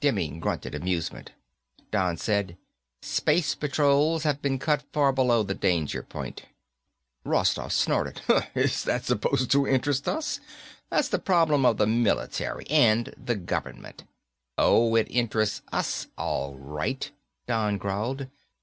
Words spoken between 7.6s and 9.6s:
snorted. "Is that supposed